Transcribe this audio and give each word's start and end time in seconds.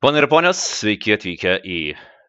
Pone 0.00 0.16
ir 0.16 0.24
ponios, 0.32 0.56
sveiki 0.80 1.12
atvykę 1.12 1.50
į 1.60 1.78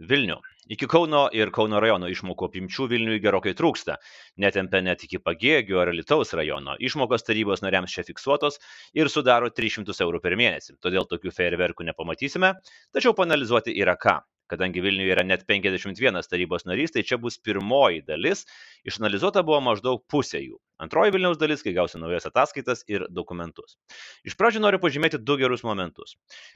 Vilnių. 0.10 0.36
Iki 0.76 0.90
Kauno 0.92 1.22
ir 1.32 1.54
Kauno 1.56 1.80
rajono 1.80 2.10
išmokų 2.12 2.50
apimčių 2.50 2.88
Vilniui 2.92 3.22
gerokai 3.24 3.54
trūksta. 3.56 3.96
Netempia 4.44 4.82
net 4.84 5.06
iki 5.08 5.22
Pagėgių 5.24 5.80
ar 5.80 5.94
Lietuvos 5.96 6.36
rajono. 6.36 6.76
Išmokos 6.84 7.24
tarybos 7.24 7.64
nariams 7.64 7.96
čia 7.96 8.04
fiksuotos 8.04 8.60
ir 8.92 9.08
sudaro 9.14 9.48
300 9.56 9.96
eurų 10.04 10.20
per 10.20 10.36
mėnesį. 10.42 10.76
Todėl 10.84 11.08
tokių 11.08 11.32
fejerverkų 11.38 11.88
nepamatysime, 11.94 12.58
tačiau 12.92 13.16
panalizuoti 13.16 13.80
yra 13.80 13.96
ką 13.96 14.20
kadangi 14.52 14.84
Vilniuje 14.84 15.16
yra 15.16 15.24
net 15.28 15.46
51 15.50 16.28
tarybos 16.32 16.68
narys, 16.68 16.92
tai 16.96 17.06
čia 17.08 17.18
bus 17.22 17.40
pirmoji 17.40 18.04
dalis, 18.08 18.44
išanalizuota 18.88 19.44
buvo 19.48 19.62
maždaug 19.72 20.04
pusė 20.12 20.44
jų. 20.44 20.60
Antroji 20.82 21.14
Vilniaus 21.14 21.38
dalis, 21.38 21.62
kai 21.62 21.76
gausi 21.78 22.00
naujas 22.02 22.26
ataskaitas 22.26 22.82
ir 22.90 23.06
dokumentus. 23.14 23.78
Iš 24.26 24.34
pradžių 24.40 24.64
noriu 24.64 24.80
pažymėti 24.82 25.20
du 25.22 25.38
gerus 25.38 25.62
momentus. 25.68 26.16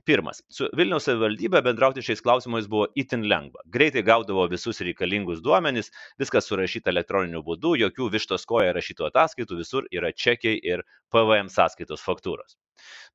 Pirmas, 0.09 0.41
su 0.49 0.67
Vilniaus 0.79 1.05
savivaldybė 1.05 1.61
bendrauti 1.67 2.03
šiais 2.05 2.25
klausimais 2.25 2.69
buvo 2.71 2.89
itin 2.97 3.27
lengva. 3.29 3.61
Greitai 3.77 4.01
gaudavo 4.07 4.47
visus 4.51 4.81
reikalingus 4.81 5.45
duomenys, 5.45 5.93
viskas 6.21 6.49
surašyta 6.49 6.93
elektroniniu 6.95 7.45
būdu, 7.45 7.77
jokių 7.85 8.09
vištos 8.17 8.49
koja 8.49 8.73
rašytų 8.75 9.11
ataskaitų, 9.11 9.61
visur 9.61 9.89
yra 9.93 10.09
čekiai 10.25 10.57
ir 10.73 10.87
PVM 11.13 11.53
sąskaitos 11.53 12.01
faktūros 12.01 12.57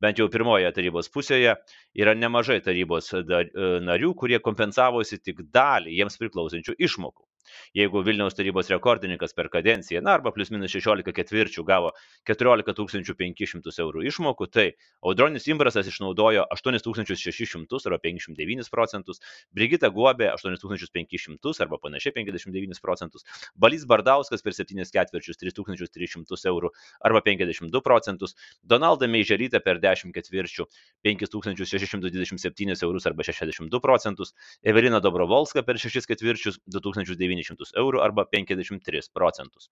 bent 0.04 0.20
jau 0.20 0.26
pirmojoje 0.32 0.72
tarybos 0.76 1.10
pusėje 1.16 1.54
yra 2.04 2.14
nemažai 2.18 2.58
tarybos 2.66 3.12
e, 3.16 3.22
narių, 3.90 4.14
kurie 4.22 4.40
kompensavosi 4.48 5.20
tik 5.22 5.44
dalį 5.58 5.98
jiems 5.98 6.20
priklausančių 6.22 6.78
išmokų. 6.88 7.29
Jeigu 7.76 8.02
Vilniaus 8.06 8.36
tarybos 8.38 8.70
rekordininkas 8.72 9.34
per 9.36 9.48
kadenciją, 9.52 10.02
na 10.04 10.14
arba 10.18 10.32
plus 10.34 10.50
minus 10.50 10.72
16 10.74 11.14
ketvirčių 11.16 11.64
gavo 11.66 11.92
14 12.28 12.74
500 13.20 13.80
eurų 13.84 14.04
išmokų, 14.10 14.48
tai 14.50 14.66
Audronis 15.06 15.46
Imbrasas 15.50 15.88
išnaudojo 15.90 16.46
8600 16.54 17.86
arba 17.86 18.00
59 18.02 18.70
procentus, 18.72 19.20
Brigita 19.54 19.90
Guobė 19.92 20.30
8500 20.34 21.62
arba 21.64 21.78
panašiai 21.82 22.14
59 22.16 22.80
procentus, 22.82 23.24
Balys 23.54 23.86
Bardauskas 23.88 24.42
per 24.42 24.56
7 24.56 24.86
ketvirčius 24.90 25.40
3300 25.40 26.50
eurų 26.50 26.72
arba 27.06 27.22
52 27.26 27.82
procentus, 27.84 28.36
Donalda 28.62 29.08
Meiželytė 29.10 29.62
per 29.64 29.80
10 29.82 30.14
ketvirčių 30.16 30.66
5627 31.06 32.84
eurus 32.86 33.06
arba 33.10 33.26
62 33.26 33.80
procentus, 33.80 34.34
Evelina 34.62 35.00
Dobrovolska 35.00 35.64
per 35.66 35.78
6 35.80 36.08
ketvirčius 36.10 36.60
2900 37.40 37.72
900 37.74 37.78
eurų 37.82 38.02
arba 38.04 38.26
53 38.36 39.10
procentus. 39.14 39.70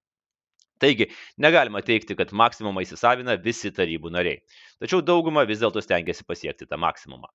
Taigi, 0.79 1.09
negalima 1.43 1.83
teikti, 1.83 2.17
kad 2.19 2.33
maksimumą 2.37 2.85
įsisavina 2.85 3.35
visi 3.43 3.73
tarybų 3.75 4.13
nariai. 4.15 4.43
Tačiau 4.79 5.01
dauguma 5.03 5.43
vis 5.43 5.59
dėlto 5.59 5.83
stengiasi 5.83 6.23
pasiekti 6.23 6.69
tą 6.71 6.79
maksimumą. 6.79 7.27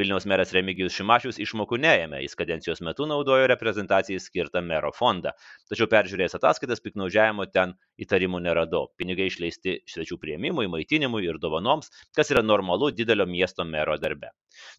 Vilniaus 0.00 0.24
meras 0.30 0.54
Remigijus 0.56 0.94
Šimašius 0.96 1.36
išmokų 1.44 1.76
neėmė, 1.82 2.22
jis 2.24 2.38
kadencijos 2.40 2.80
metu 2.86 3.04
naudojo 3.10 3.50
reprezentacijai 3.52 4.22
skirtą 4.22 4.62
mero 4.64 4.94
fondą. 4.96 5.34
Tačiau 5.68 5.90
peržiūrėjęs 5.92 6.38
ataskaitas 6.38 6.80
piknaudžiavimo 6.84 7.44
ten 7.52 7.74
įtarimų 8.00 8.40
neradau. 8.46 8.86
Pinigai 8.96 9.28
išleisti 9.28 9.82
svečių 9.92 10.16
prieimimui, 10.22 10.70
maitinimui 10.72 11.26
ir 11.28 11.40
dovanoms, 11.42 11.92
kas 12.16 12.32
yra 12.32 12.40
normalu 12.44 12.88
didelio 12.96 13.28
miesto 13.28 13.68
mero 13.68 13.98
darbe. 14.00 14.32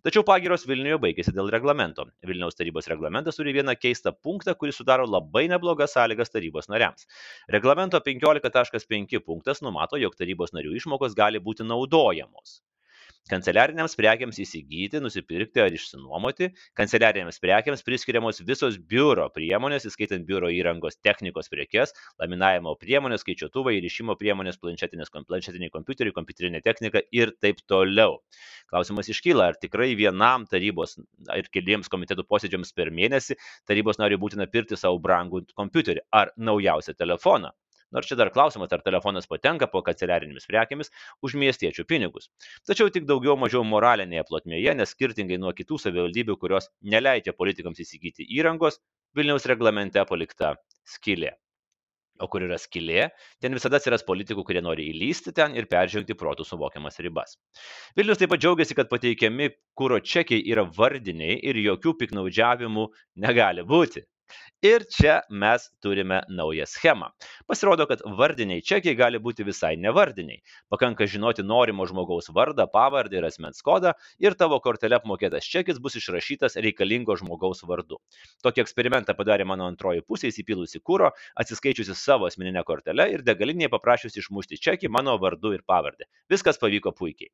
Tačiau 0.05 0.23
pagiros 0.25 0.65
Vilniuje 0.65 0.97
baigėsi 1.03 1.35
dėl 1.37 1.51
reglamento. 1.53 2.07
Vilniaus 2.25 2.57
tarybos 2.57 2.89
reglamentas 2.89 3.37
turi 3.37 3.53
vieną 3.53 3.77
keistą 3.77 4.15
punktą, 4.25 4.55
kuris 4.57 4.79
sudaro 4.81 5.05
labai 5.05 5.45
neblogas 5.51 5.93
sąlygas 5.93 6.33
tarybos 6.33 6.69
nariams. 6.73 7.05
Reglamento 7.53 8.01
15.5 8.07 9.21
punktas 9.27 9.61
numato, 9.65 9.99
jog 10.01 10.15
tarybos 10.19 10.55
narių 10.55 10.77
išmokos 10.79 11.17
gali 11.17 11.43
būti 11.43 11.67
naudojamos 11.67 12.61
kanceliarinėms 13.31 13.95
prekėms 13.99 14.39
įsigyti, 14.43 15.01
nusipirkti 15.03 15.61
ar 15.63 15.75
išsinuomoti, 15.75 16.49
kanceliarinėms 16.79 17.39
prekėms 17.43 17.83
priskiriamos 17.87 18.41
visos 18.47 18.77
biuro 18.93 19.27
priemonės, 19.35 19.87
įskaitant 19.89 20.27
biuro 20.27 20.51
įrangos 20.53 20.99
technikos 21.03 21.51
prekes, 21.51 21.93
laminavimo 22.21 22.75
priemonės, 22.79 23.23
skaičiuotuvai, 23.25 23.77
įrišimo 23.81 24.17
priemonės, 24.19 24.59
planšetiniai 24.63 25.73
kompiuteriai, 25.73 26.15
kompiuterinė 26.15 26.63
technika 26.65 27.03
ir 27.11 27.33
taip 27.43 27.61
toliau. 27.67 28.19
Klausimas 28.71 29.11
iškyla, 29.11 29.51
ar 29.51 29.61
tikrai 29.61 29.93
vienam 29.99 30.47
tarybos 30.49 30.97
ir 31.35 31.51
keliems 31.53 31.91
komitetų 31.91 32.27
posėdžiams 32.27 32.73
per 32.77 32.91
mėnesį 32.95 33.39
tarybos 33.67 33.99
nariui 34.01 34.21
būtina 34.23 34.47
pirkti 34.51 34.79
savo 34.79 34.99
brangų 35.03 35.45
kompiuterį 35.55 36.07
ar 36.15 36.33
naujausią 36.37 36.95
telefoną. 36.97 37.53
Nors 37.95 38.09
čia 38.09 38.17
dar 38.19 38.31
klausimas, 38.35 38.71
ar 38.75 38.83
telefonas 38.83 39.29
patenka 39.31 39.69
po 39.71 39.81
kanceliarinėmis 39.85 40.49
prekėmis 40.49 40.91
už 41.23 41.37
miestiečių 41.39 41.87
pinigus. 41.87 42.27
Tačiau 42.67 42.91
tik 42.91 43.07
daugiau 43.07 43.37
mažiau 43.39 43.63
moralinėje 43.67 44.25
plotmėje, 44.27 44.75
nes 44.75 44.91
skirtingai 44.95 45.39
nuo 45.39 45.53
kitų 45.55 45.79
savivaldybių, 45.85 46.35
kurios 46.41 46.67
neleidžia 46.83 47.35
politikams 47.37 47.79
įsigyti 47.85 48.27
įrangos, 48.39 48.81
Vilniaus 49.15 49.47
reglamente 49.49 50.03
palikta 50.05 50.55
skylė. 50.85 51.31
O 52.17 52.27
kur 52.33 52.41
yra 52.41 52.57
skylė, 52.57 53.11
ten 53.43 53.53
visada 53.53 53.77
atsiras 53.77 54.03
politikų, 54.05 54.43
kurie 54.45 54.61
nori 54.65 54.87
įlysti 54.91 55.33
ten 55.37 55.53
ir 55.57 55.67
peržengti 55.69 56.15
protų 56.17 56.47
suvokiamas 56.49 56.97
ribas. 57.05 57.37
Vilnius 57.97 58.17
taip 58.21 58.31
pat 58.33 58.41
džiaugiasi, 58.41 58.77
kad 58.77 58.89
pateikiami 58.89 59.51
kūro 59.77 59.99
čekiai 60.01 60.41
yra 60.53 60.65
vardiniai 60.79 61.37
ir 61.37 61.61
jokių 61.61 61.93
piknaudžiavimų 62.01 62.87
negali 63.25 63.65
būti. 63.69 64.05
Ir 64.65 64.83
čia 64.89 65.19
mes 65.29 65.69
turime 65.81 66.23
naują 66.29 66.65
schemą. 66.65 67.11
Pasirodo, 67.47 67.85
kad 67.85 68.01
vardiniai 68.17 68.63
čekiai 68.65 68.95
gali 68.97 69.19
būti 69.21 69.45
visai 69.45 69.75
nevardiniai. 69.77 70.41
Pakanka 70.73 71.05
žinoti 71.05 71.45
norimo 71.45 71.85
žmogaus 71.85 72.31
vardą, 72.33 72.65
pavardę 72.73 73.19
ir 73.19 73.27
asmens 73.27 73.61
kodą 73.61 73.93
ir 74.19 74.33
tavo 74.33 74.57
kortelė 74.63 74.97
apmokėtas 74.97 75.45
čekis 75.45 75.77
bus 75.77 75.99
išrašytas 75.99 76.57
reikalingo 76.65 77.15
žmogaus 77.21 77.61
vardu. 77.69 77.99
Tokį 78.43 78.63
eksperimentą 78.65 79.13
padarė 79.19 79.45
mano 79.45 79.67
antroji 79.69 80.01
pusė 80.01 80.31
įsipilusi 80.33 80.81
kūro, 80.81 81.11
atsiskaičiusi 81.37 81.93
savo 81.95 82.25
asmeninę 82.25 82.65
kortelę 82.65 83.07
ir 83.13 83.23
degalinėje 83.27 83.69
paprašiusi 83.75 84.23
išmušti 84.23 84.57
čekį 84.57 84.89
mano 84.89 85.15
vardu 85.21 85.53
ir 85.53 85.61
pavardę. 85.69 86.09
Viskas 86.33 86.57
pavyko 86.57 86.95
puikiai. 86.97 87.29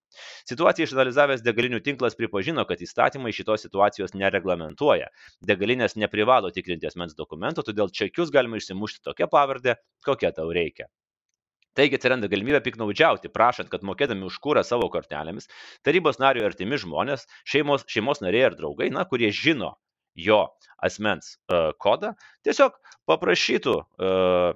Situaciją 0.50 0.90
išanalizavęs 0.90 1.42
degalinių 1.48 1.80
tinklas 1.88 2.20
pripažino, 2.20 2.68
kad 2.68 2.84
įstatymai 2.84 3.32
šitos 3.32 3.64
situacijos 3.64 4.14
nereglamentuoja. 4.14 5.08
Degalinės 5.42 5.96
neprivalo 5.96 6.52
tikrinti 6.54 6.83
asmens 6.90 7.14
asmens 7.14 7.16
dokumento, 7.16 7.64
todėl 7.64 7.92
čekius 7.92 8.32
galima 8.32 8.58
išsimušti 8.58 9.04
tokia 9.04 9.28
pavardė, 9.28 9.78
kokia 10.06 10.32
tau 10.34 10.52
reikia. 10.52 10.88
Taigi 11.74 11.98
atsiranda 11.98 12.28
galimybė 12.30 12.62
piknaudžiauti, 12.62 13.32
prašant, 13.34 13.70
kad 13.70 13.82
mokėdami 13.82 14.28
už 14.28 14.38
kūrą 14.40 14.62
savo 14.64 14.90
kortelėmis, 14.94 15.50
tarybos 15.84 16.20
nario 16.22 16.46
artimi 16.46 16.78
žmonės, 16.78 17.26
šeimos, 17.50 17.86
šeimos 17.90 18.22
nariai 18.22 18.52
ar 18.52 18.58
draugai, 18.58 18.92
na, 18.94 19.06
kurie 19.10 19.32
žino 19.34 19.74
jo 20.14 20.44
asmens 20.78 21.40
uh, 21.50 21.72
kodą, 21.82 22.14
tiesiog 22.46 22.78
paprašytų 23.10 23.74
uh, 23.74 24.54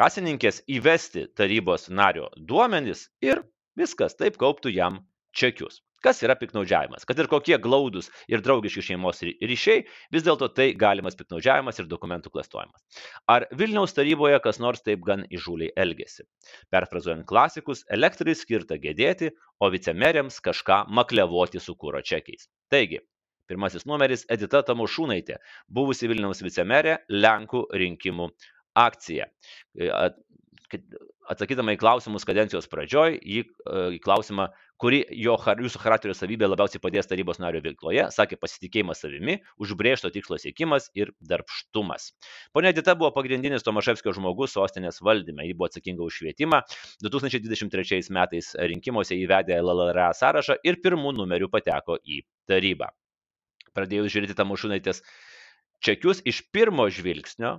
kasininkės 0.00 0.62
įvesti 0.64 1.26
tarybos 1.36 1.90
nario 1.92 2.30
duomenis 2.36 3.10
ir 3.20 3.44
viskas, 3.76 4.16
taip 4.16 4.40
kauptų 4.40 4.72
jam 4.72 5.02
čekius. 5.36 5.82
Kas 6.04 6.22
yra 6.24 6.36
piknaudžiavimas? 6.40 7.04
Kad 7.08 7.18
ir 7.20 7.28
kokie 7.28 7.58
glaudus 7.60 8.08
ir 8.30 8.40
draugiški 8.44 8.82
šeimos 8.86 9.20
ryšiai, 9.24 9.84
vis 10.14 10.24
dėlto 10.24 10.48
tai 10.56 10.70
galimas 10.78 11.18
piknaudžiavimas 11.18 11.80
ir 11.82 11.90
dokumentų 11.90 12.32
klastojimas. 12.32 13.04
Ar 13.28 13.44
Vilniaus 13.52 13.92
taryboje 13.96 14.38
kas 14.44 14.62
nors 14.64 14.80
taip 14.86 15.04
gan 15.04 15.26
įžūliai 15.28 15.74
elgesi? 15.84 16.24
Perfrazuojant 16.72 17.26
klasikus, 17.28 17.84
elektrai 17.92 18.36
skirta 18.38 18.80
gedėti, 18.80 19.34
o 19.60 19.68
vicemerėms 19.68 20.40
kažką 20.40 20.86
maklevoti 20.88 21.60
su 21.60 21.76
kūro 21.76 22.00
čekiais. 22.00 22.48
Taigi, 22.72 23.02
pirmasis 23.50 23.84
numeris 23.84 24.24
Edita 24.32 24.64
Tamošūnaitė, 24.64 25.36
buvusi 25.68 26.08
Vilniaus 26.08 26.40
vicemerė 26.40 27.02
Lenkų 27.12 27.66
rinkimų 27.76 28.32
akcija 28.80 29.28
atsakydama 31.30 31.74
į 31.74 31.80
klausimus 31.80 32.26
kadencijos 32.28 32.68
pradžioj, 32.70 33.18
į, 33.18 33.42
e, 33.42 33.84
į 33.96 34.00
klausimą, 34.04 34.48
kuri 34.80 35.02
jo, 35.20 35.34
jūsų 35.36 35.80
charakterio 35.82 36.14
savybė 36.16 36.48
labiausiai 36.48 36.80
padės 36.82 37.08
tarybos 37.10 37.40
nario 37.42 37.60
veikloje, 37.64 38.06
sakė 38.14 38.38
pasitikėjimas 38.40 39.02
savimi, 39.04 39.36
užbrėžto 39.60 40.10
tikslo 40.14 40.38
siekimas 40.40 40.88
ir 40.96 41.12
darbštumas. 41.20 42.10
Pone 42.56 42.72
Dita 42.76 42.96
buvo 42.98 43.12
pagrindinis 43.16 43.66
Tomaševskio 43.66 44.14
žmogus 44.16 44.56
sostinės 44.56 45.02
valdyme, 45.04 45.44
ji 45.44 45.56
buvo 45.58 45.68
atsakinga 45.68 46.06
už 46.06 46.22
švietimą, 46.22 46.62
2023 47.04 48.08
metais 48.16 48.54
rinkimuose 48.72 49.20
įvedė 49.20 49.60
LLRA 49.60 50.10
sąrašą 50.16 50.60
ir 50.64 50.80
pirmų 50.80 51.14
numerių 51.20 51.52
pateko 51.52 52.00
į 52.00 52.22
tarybą. 52.48 52.88
Pradėjus 53.76 54.14
žiūrėti 54.14 54.38
Tamušūnaitės 54.38 55.04
čekius 55.84 56.24
iš 56.26 56.42
pirmo 56.54 56.88
žvilgsnio, 56.90 57.58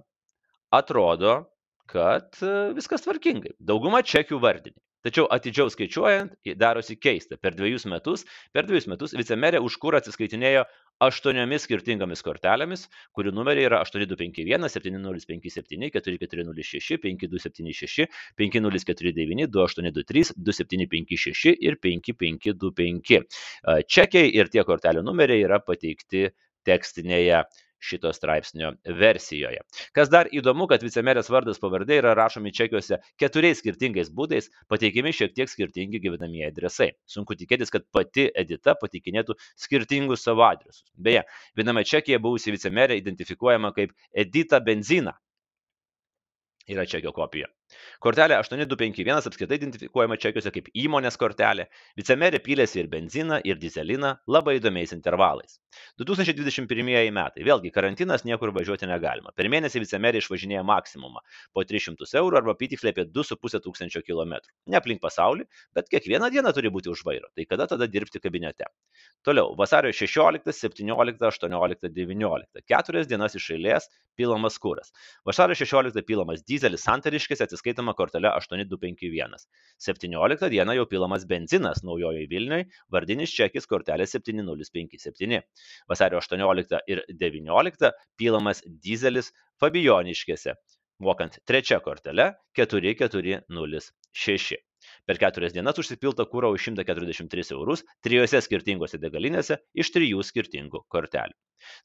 atrodo, 0.73 1.43
kad 1.91 2.37
viskas 2.75 3.05
tvarkingai. 3.05 3.53
Dauguma 3.59 4.01
čekių 4.01 4.39
vardiniai. 4.41 4.81
Tačiau 5.01 5.25
atidžiau 5.33 5.71
skaičiuojant, 5.73 6.35
darosi 6.61 6.95
keista. 7.01 7.37
Per 7.41 7.55
dviejus 7.57 7.87
metus, 7.89 8.23
per 8.53 8.67
dviejus 8.69 8.85
metus 8.91 9.15
vicemerė 9.17 9.61
už 9.65 9.77
kurą 9.81 10.01
atsiskaitinėjo 10.01 10.67
aštuoniomis 11.01 11.65
skirtingomis 11.65 12.21
kortelėmis, 12.21 12.85
kurių 13.17 13.33
numeriai 13.33 13.65
yra 13.69 13.79
8251, 13.81 14.67
7057, 14.69 15.89
4406, 15.95 16.99
5276, 17.01 18.05
5049, 18.37 19.49
2823, 19.49 20.35
2756 20.37 21.55
ir 21.57 21.79
5525. 21.81 23.25
Čekiai 23.89 24.31
ir 24.37 24.53
tie 24.53 24.65
kortelių 24.67 25.01
numeriai 25.07 25.41
yra 25.47 25.57
pateikti 25.65 26.27
tekstinėje 26.67 27.41
šito 27.81 28.11
straipsnio 28.13 28.71
versijoje. 28.85 29.63
Kas 29.97 30.11
dar 30.13 30.29
įdomu, 30.31 30.67
kad 30.71 30.83
vicemerės 30.85 31.31
vardas 31.33 31.59
pavardė 31.61 31.97
yra 32.01 32.13
rašomi 32.17 32.53
čekiuose 32.55 33.01
keturiais 33.21 33.61
skirtingais 33.61 34.11
būdais, 34.13 34.51
pateikiami 34.71 35.13
šiek 35.15 35.35
tiek 35.37 35.51
skirtingi 35.51 36.01
gyvenamieji 36.03 36.49
adresai. 36.51 36.91
Sunku 37.09 37.37
tikėtis, 37.39 37.73
kad 37.73 37.87
pati 37.91 38.29
Edita 38.43 38.75
pateikinėtų 38.79 39.37
skirtingus 39.59 40.25
savo 40.27 40.45
adresus. 40.47 40.85
Beje, 40.95 41.25
viename 41.57 41.85
čekyje 41.87 42.21
buvusi 42.21 42.53
vicemerė 42.55 42.99
identifikuojama 43.01 43.73
kaip 43.77 43.95
Edita 44.13 44.61
Benzina. 44.63 45.17
Yra 46.69 46.85
čekio 46.85 47.11
kopija. 47.15 47.49
Kortelė 48.03 48.37
8251 48.41 49.29
apskritai 49.31 49.59
identifikuojama 49.59 50.17
čekiuose 50.21 50.51
kaip 50.53 50.69
įmonės 50.73 51.17
kortelė. 51.21 51.67
Vicemerė 51.99 52.41
pylėsi 52.43 52.81
ir 52.81 52.89
benziną, 52.91 53.41
ir 53.47 53.59
dizeliną 53.61 54.15
labai 54.27 54.57
įdomiais 54.59 54.93
intervalais. 54.95 55.59
2021 56.01 57.11
metai. 57.15 57.45
Vėlgi, 57.47 57.71
karantinas 57.73 58.25
niekur 58.27 58.51
važiuoti 58.55 58.89
negalima. 58.89 59.31
Per 59.35 59.49
mėnesį 59.51 59.83
vicemerė 59.85 60.21
išvažinėja 60.21 60.63
maksimumą- 60.67 61.21
po 61.53 61.63
300 61.63 62.15
eurų 62.21 62.41
arba 62.41 62.55
apytiksliai 62.55 62.91
apie 62.95 63.05
2,5 63.05 63.61
tūkstančio 63.65 64.03
kilometrų. 64.03 64.51
Ne 64.67 64.77
aplink 64.77 65.01
pasaulį, 65.01 65.47
bet 65.75 65.89
kiekvieną 65.89 66.31
dieną 66.31 66.53
turi 66.53 66.69
būti 66.69 66.91
už 66.91 67.03
vairo. 67.07 67.29
Tai 67.35 67.45
kada 67.45 67.67
tada 67.67 67.87
dirbti 67.87 68.19
kabinete? 68.19 68.65
Toliau, 69.23 69.55
vasario 69.55 69.91
16, 69.93 70.51
17, 70.51 71.21
18, 71.21 71.89
19. 71.89 72.61
Keturias 72.67 73.07
dienas 73.07 73.35
iš 73.35 73.51
eilės 73.55 73.87
pilamas 74.17 74.57
kuras. 74.57 74.91
Vasario 75.25 75.55
16 75.55 76.01
pilamas 76.07 76.43
dizelis 76.43 76.83
santariškis 76.83 77.41
atsiskaitoma 77.61 77.93
kortelė 77.93 78.31
8251. 78.33 79.37
17 79.77 80.49
dieną 80.49 80.73
jau 80.75 80.85
pilamas 80.89 81.25
benzinas 81.29 81.83
naujojoje 81.83 82.27
Vilniuje, 82.29 82.65
vardinis 82.89 83.33
čekis 83.33 83.67
kortelė 83.69 84.07
7057. 84.09 85.41
Vasario 85.87 86.17
18 86.19 86.79
ir 86.87 87.03
19 87.09 87.91
pilamas 88.17 88.63
dizelis 88.65 89.31
Fabijoniškėse, 89.61 90.55
mokant 90.99 91.37
trečia 91.45 91.79
kortelė 91.79 92.33
4406. 92.57 94.57
Per 95.05 95.17
keturias 95.21 95.53
dienas 95.53 95.77
užsipilta 95.77 96.25
kūro 96.25 96.49
už 96.55 96.71
143 96.71 97.53
eurus 97.53 97.85
trijose 98.01 98.41
skirtingose 98.41 98.97
degalinėse 98.97 99.61
iš 99.77 99.91
trijų 99.93 100.23
skirtingų 100.25 100.81
kortelių. 100.89 101.37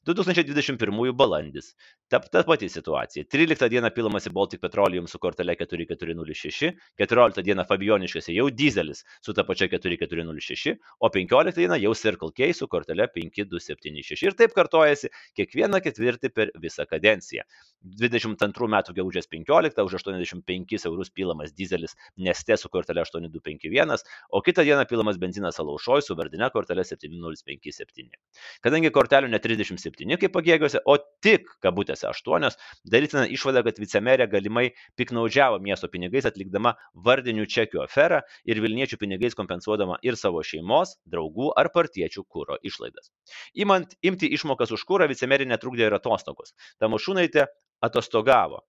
2021 0.07 1.13
balandis. 1.17 1.73
Ta, 2.07 2.19
ta 2.19 2.43
pati 2.47 2.69
situacija. 2.71 3.25
13 3.27 3.67
dieną 3.67 3.89
pilamas 3.91 4.29
į 4.29 4.31
Baltic 4.35 4.61
Petroleum 4.63 5.09
su 5.11 5.19
kortelė 5.19 5.57
4406, 5.59 6.69
14 7.01 7.43
dieną 7.43 7.65
Fabioniškėse 7.67 8.31
jau 8.31 8.45
dizelis 8.47 9.03
su 9.25 9.35
ta 9.35 9.43
pačia 9.43 9.67
4406, 9.73 10.77
o 11.03 11.09
15 11.11 11.59
dieną 11.59 11.79
jau 11.83 11.91
Circle 11.99 12.31
K 12.31 12.47
su 12.55 12.69
kortelė 12.71 13.09
5276. 13.11 14.23
Ir 14.23 14.37
taip 14.39 14.55
kartojasi 14.55 15.11
kiekvieną 15.35 15.81
ketvirtį 15.83 16.31
per 16.31 16.53
visą 16.63 16.87
kadenciją. 16.87 17.43
22 17.83 18.71
metų 18.71 18.95
gegužės 18.95 19.27
15 19.27 19.83
už 19.83 19.97
85 19.99 20.87
eurus 20.87 21.11
pilamas 21.11 21.51
dizelis 21.51 21.97
Neste 22.15 22.55
su 22.57 22.71
kortelė 22.71 23.03
8251, 23.03 24.07
o 24.31 24.41
kitą 24.41 24.63
dieną 24.63 24.87
pilamas 24.87 25.19
benzinas 25.19 25.59
Alaušoj 25.59 26.07
su 26.07 26.15
vardinė 26.15 26.47
kortelė 26.55 26.87
7057. 26.87 28.15
Kadangi 28.63 28.95
kortelių 28.95 29.35
net 29.35 29.43
30 29.43 29.66
27 29.69 30.17
kaip 30.21 30.33
pagėgiuose, 30.35 30.81
o 30.85 30.97
tik, 31.23 31.49
kabutėse, 31.63 32.07
8, 32.09 32.57
darytina 32.91 33.25
išvada, 33.33 33.63
kad 33.67 33.79
vicemerė 33.81 34.29
galimai 34.31 34.69
piknaudžiavo 34.99 35.59
miesto 35.63 35.89
pinigais 35.91 36.27
atlikdama 36.29 36.75
vardinių 37.07 37.47
čekių 37.57 37.83
aferą 37.85 38.21
ir 38.47 38.61
Vilniečių 38.63 38.99
pinigais 39.01 39.37
kompensuodama 39.37 39.99
ir 40.05 40.17
savo 40.19 40.43
šeimos, 40.45 40.97
draugų 41.09 41.51
ar 41.59 41.71
partiečių 41.75 42.25
kūro 42.25 42.59
išlaidas. 42.63 43.11
Imant 43.55 43.97
imti 44.01 44.31
išmokas 44.37 44.73
už 44.75 44.87
kūrą, 44.87 45.09
vicemerė 45.11 45.47
netrukdė 45.49 45.87
ir 45.89 45.99
atostogos. 45.99 46.55
Tamošūnaitė 46.83 47.47
atostogavo 47.83 48.63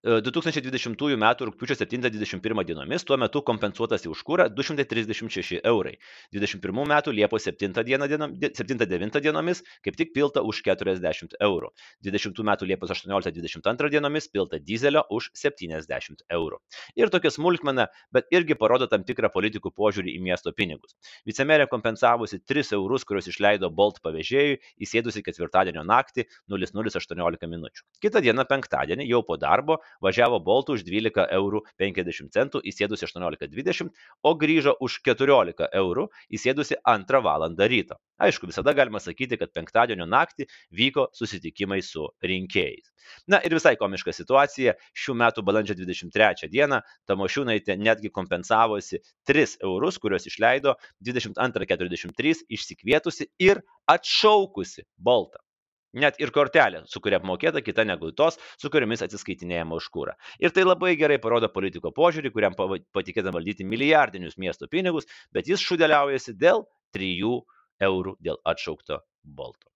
2020 0.00 1.12
m. 1.12 1.26
rugpjūčio 1.44 1.76
7-21 1.76 2.64
dienomis 2.64 3.04
tuo 3.04 3.18
metu 3.20 3.42
kompensuotas 3.44 4.06
už 4.08 4.22
kūrą 4.24 4.46
236 4.48 5.60
eurai. 5.60 5.98
21 6.32 6.86
m. 6.86 6.94
Liepos 7.12 7.44
7-9 7.44 9.20
dienomis 9.20 9.60
kaip 9.84 9.98
tik 10.00 10.14
pilta 10.16 10.40
už 10.40 10.62
40 10.64 11.36
eurų. 11.44 11.68
20 12.08 12.40
m. 12.40 12.52
Liepos 12.70 12.94
18-22 12.96 13.90
dienomis 13.92 14.28
pilta 14.32 14.56
dizelio 14.56 15.04
už 15.10 15.28
70 15.36 16.24
eurų. 16.32 16.60
Ir 16.96 17.12
tokia 17.12 17.28
smulkmena, 17.34 17.90
bet 18.08 18.32
irgi 18.32 18.56
parodo 18.56 18.88
tam 18.88 19.04
tikrą 19.04 19.28
politikų 19.28 19.74
požiūrį 19.76 20.16
į 20.16 20.24
miesto 20.24 20.54
pinigus. 20.56 20.96
Vicemerė 21.28 21.68
kompensavusi 21.68 22.40
3 22.40 22.72
eurus, 22.78 23.04
kuriuos 23.04 23.28
išleido 23.28 23.68
Bolt 23.68 24.00
pavėžėjui, 24.00 24.62
įsėdusi 24.80 25.20
ketvirtadienio 25.28 25.84
naktį 25.84 26.24
0018 26.48 27.52
min. 27.52 27.68
Kitą 28.00 28.24
dieną 28.24 28.48
penktadienį 28.48 29.04
jau 29.10 29.20
po 29.26 29.36
darbo 29.36 29.76
važiavo 30.04 30.40
Boltu 30.44 30.76
už 30.78 30.84
12 30.86 31.26
eurų 31.36 31.62
50 31.80 32.32
centų 32.34 32.62
įsėdusi 32.70 33.06
18.20, 33.08 33.90
o 34.22 34.34
grįžo 34.34 34.76
už 34.80 35.00
14 35.06 35.70
eurų 35.82 36.08
įsėdusi 36.30 36.78
2 36.84 37.22
val. 37.24 37.48
ryto. 37.70 37.96
Aišku, 38.20 38.50
visada 38.50 38.74
galima 38.76 39.00
sakyti, 39.00 39.38
kad 39.40 39.52
penktadienio 39.56 40.04
naktį 40.04 40.46
vyko 40.76 41.08
susitikimai 41.16 41.80
su 41.82 42.04
rinkėjais. 42.20 42.90
Na 43.32 43.40
ir 43.44 43.54
visai 43.56 43.76
komiška 43.80 44.12
situacija. 44.12 44.76
Šių 45.02 45.16
metų 45.22 45.44
balandžio 45.46 45.76
23 45.78 46.50
dieną 46.52 46.82
Tamošiūnaitė 47.08 47.78
netgi 47.80 48.12
kompensavosi 48.12 49.00
3 49.30 49.56
eurus, 49.64 49.98
kuriuos 50.02 50.28
išleido 50.28 50.76
22.43 51.08 52.44
išsikvietusi 52.58 53.30
ir 53.50 53.64
atšaukusi 53.88 54.84
Boltą. 54.98 55.40
Net 55.98 56.20
ir 56.22 56.30
kortelė, 56.30 56.84
su 56.86 57.00
kuria 57.02 57.18
apmokėta 57.18 57.62
kita 57.66 57.82
negu 57.82 58.12
tos, 58.14 58.36
su 58.62 58.70
kuriomis 58.70 59.02
atsiskaitinėjama 59.06 59.78
už 59.80 59.88
kūrą. 59.90 60.14
Ir 60.38 60.54
tai 60.54 60.62
labai 60.62 60.92
gerai 61.00 61.18
parodo 61.22 61.50
politiko 61.50 61.90
požiūrį, 61.96 62.30
kuriam 62.34 62.54
patikėta 62.54 63.32
valdyti 63.34 63.66
milijardinius 63.66 64.38
miesto 64.38 64.70
pinigus, 64.70 65.10
bet 65.34 65.50
jis 65.50 65.64
šudeliaujasi 65.66 66.36
dėl 66.38 66.62
3 66.94 67.10
eurų 67.90 68.14
dėl 68.22 68.38
atšaukto 68.46 69.02
bolto. 69.24 69.66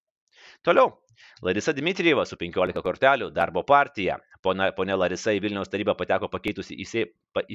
Toliau. 0.62 0.92
Larisa 1.42 1.74
Dmitrijeva 1.76 2.24
su 2.28 2.36
15 2.40 2.82
kortelių 2.84 3.30
darbo 3.34 3.62
partija. 3.66 4.18
Pone 4.44 4.96
Larisa 4.98 5.32
į 5.32 5.40
Vilniaus 5.40 5.70
tarybą 5.72 5.94
pateko 5.96 6.28
pakeitusi 6.28 6.76
į 6.76 6.84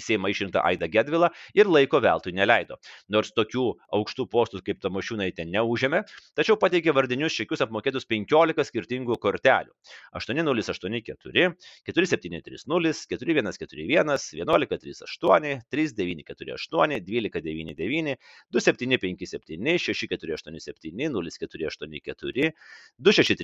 Seimą 0.01 0.31
išrinktą 0.33 0.63
Aidą 0.65 0.87
Gedvilą 0.89 1.29
ir 1.53 1.69
laiko 1.69 1.99
veltui 2.01 2.33
neleido. 2.33 2.79
Nors 3.13 3.29
tokių 3.37 3.65
aukštų 3.93 4.25
postų 4.31 4.63
kaip 4.65 4.81
Tamošiūnaitė 4.81 5.45
neužėmė, 5.45 6.01
tačiau 6.35 6.57
pateikė 6.59 6.95
vardinius 6.97 7.35
šekius 7.37 7.61
apmokėtus 7.65 8.09
15 8.09 8.65
skirtingų 8.71 9.19
kortelių. 9.21 9.69
8084, 10.17 11.53
4730, 11.85 13.05
4141, 13.13 14.09
1138, 14.09 15.61
3948, 15.69 16.99
1299, 17.05 18.17
2757, 18.49 19.77
6487, 19.77 21.13
0484, 21.13 22.53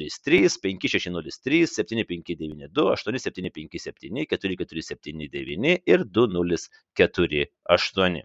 2633, 0.06 0.62
5603, 0.62 1.66
7592, 1.72 2.86
8757, 2.94 4.26
4479 4.30 5.82
ir 5.86 6.06
2048. 6.20 8.24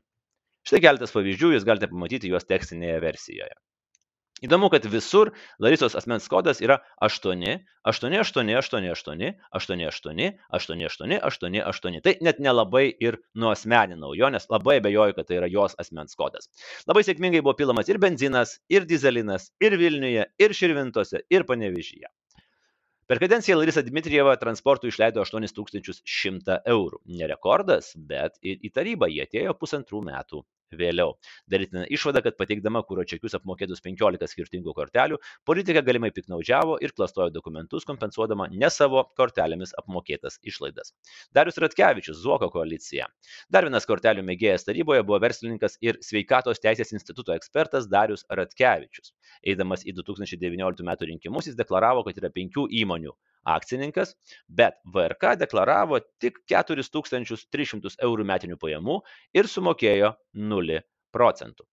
Štai 0.61 0.81
keletas 0.85 1.15
pavyzdžių, 1.17 1.49
jūs 1.57 1.65
galite 1.67 1.89
pamatyti 1.91 2.31
juos 2.31 2.47
tekstinėje 2.49 2.99
versijoje. 3.03 3.55
Įdomu, 4.41 4.71
kad 4.73 4.87
visur 4.89 5.31
Larisos 5.61 5.93
asmens 5.99 6.25
kodas 6.33 6.63
yra 6.65 6.79
8, 7.05 7.59
8, 7.85 8.15
8, 8.23 8.53
8, 8.57 8.87
8, 8.95 9.27
8, 9.53 9.83
8, 9.91 10.31
8, 10.57 10.81
8, 10.89 11.19
8, 11.21 11.59
8. 11.73 12.01
Tai 12.07 12.15
net 12.25 12.41
nelabai 12.41 12.87
ir 13.05 13.19
nuosmeninau 13.37 14.15
jo, 14.17 14.31
nes 14.33 14.49
labai 14.49 14.79
bejoju, 14.85 15.17
kad 15.19 15.29
tai 15.29 15.41
yra 15.43 15.51
jos 15.53 15.77
asmens 15.83 16.17
kodas. 16.17 16.49
Labai 16.89 17.05
sėkmingai 17.05 17.43
buvo 17.45 17.59
pilamas 17.59 17.93
ir 17.93 18.01
benzinas, 18.01 18.57
ir 18.73 18.89
dizelinas, 18.89 19.51
ir 19.61 19.77
Vilniuje, 19.81 20.25
ir 20.41 20.57
Širvintose, 20.57 21.27
ir 21.29 21.45
Panevižyje. 21.49 22.09
Per 23.11 23.19
kadenciją 23.19 23.57
Larisa 23.59 23.83
Dmitrijeva 23.83 24.37
transportui 24.39 24.93
išleido 24.93 25.21
8100 25.27 26.61
eurų. 26.71 27.01
Ne 27.19 27.27
rekordas, 27.29 27.91
bet 27.97 28.39
į 28.41 28.71
tarybą 28.73 29.11
jie 29.11 29.25
atėjo 29.27 29.57
pusantrų 29.59 30.05
metų 30.07 30.45
vėliau. 30.77 31.15
Darytina 31.51 31.85
išvada, 31.91 32.23
kad 32.25 32.37
pateikdama 32.39 32.83
kūro 32.87 33.05
čekius 33.09 33.35
apmokėtus 33.39 33.83
15 33.85 34.31
skirtingų 34.31 34.75
kortelių, 34.77 35.19
politikė 35.49 35.83
galimai 35.87 36.11
piknaudžiavo 36.15 36.79
ir 36.85 36.95
klastojo 36.97 37.31
dokumentus, 37.35 37.87
kompensuodama 37.89 38.49
ne 38.53 38.71
savo 38.71 39.05
kortelėmis 39.19 39.75
apmokėtas 39.81 40.39
išlaidas. 40.47 40.95
Darius 41.35 41.59
Ratkevičius, 41.63 42.21
Zuoko 42.23 42.51
koalicija. 42.53 43.09
Dar 43.51 43.67
vienas 43.67 43.89
kortelių 43.89 44.25
mėgėjas 44.27 44.67
taryboje 44.69 45.07
buvo 45.07 45.21
verslininkas 45.23 45.79
ir 45.83 45.99
sveikatos 46.05 46.63
teisės 46.63 46.95
instituto 46.97 47.35
ekspertas 47.35 47.89
Darius 47.91 48.27
Ratkevičius. 48.31 49.15
Eidamas 49.47 49.87
į 49.87 49.97
2019 49.99 50.87
m. 50.87 50.95
rinkimus 51.13 51.51
jis 51.51 51.59
deklaravo, 51.59 52.05
kad 52.07 52.19
yra 52.21 52.31
penkių 52.35 52.69
įmonių 52.83 53.17
akcininkas, 53.49 54.15
bet 54.47 54.79
VRK 54.95 55.35
deklaravo 55.41 56.01
tik 56.23 56.43
4300 56.51 57.97
eurų 58.07 58.29
metinių 58.33 58.61
pajamų 58.61 59.01
ir 59.37 59.51
sumokėjo 59.51 60.15
0 60.53 60.83
procentų. 61.15 61.70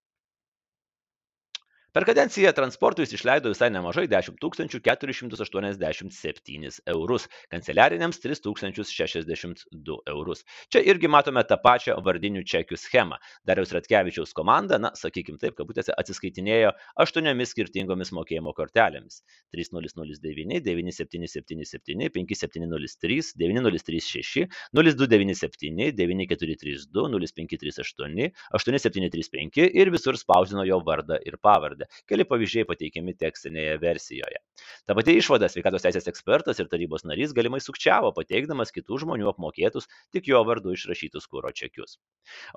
Per 1.98 2.06
kadenciją 2.06 2.52
transportui 2.54 3.08
jis 3.08 3.16
išleido 3.18 3.50
visai 3.50 3.72
nemažai- 3.74 4.06
10 4.14 4.36
487 4.38 6.82
eurus, 6.94 7.24
kanceliariniams 7.50 8.20
3062 8.22 9.98
eurus. 10.06 10.46
Čia 10.70 10.84
irgi 10.86 11.10
matome 11.10 11.42
tą 11.50 11.58
pačią 11.64 11.96
vardinių 12.06 12.44
čekių 12.46 12.78
schemą. 12.78 13.18
Dariaus 13.50 13.74
Ratkevičiaus 13.74 14.30
komanda, 14.38 14.78
na, 14.78 14.92
sakykime 14.94 15.42
taip, 15.42 15.58
kabutėse 15.58 15.90
atsiskaitinėjo 15.98 16.76
aštuoniomis 17.02 17.50
skirtingomis 17.56 18.14
mokėjimo 18.14 18.54
kortelėmis- 18.54 19.26
3009, 19.58 20.62
9777, 20.62 22.14
5703, 22.14 23.34
9036, 23.42 24.46
0297, 24.72 25.98
9432, 25.98 27.10
0538, 27.10 28.30
8735 28.54 29.74
ir 29.74 29.90
visur 29.90 30.14
spausdino 30.14 30.62
jo 30.64 30.78
vardą 30.86 31.18
ir 31.26 31.42
pavardę. 31.42 31.87
Keli 32.10 32.26
pavyzdžiai 32.28 32.68
pateikiami 32.70 33.16
tekstinėje 33.18 33.78
versijoje. 33.82 34.42
Ta 34.88 34.96
pati 34.98 35.18
išvada 35.20 35.50
sveikatos 35.52 35.86
teisės 35.86 36.08
ekspertas 36.10 36.60
ir 36.62 36.70
tarybos 36.72 37.06
narys 37.08 37.34
galimai 37.38 37.60
sukčiavo, 37.64 38.14
pateikdamas 38.16 38.74
kitų 38.76 39.02
žmonių 39.04 39.30
apmokėtus 39.34 39.90
tik 40.16 40.30
jo 40.32 40.42
vardu 40.48 40.74
išrašytus 40.76 41.28
kūro 41.30 41.52
čekius. 41.56 41.98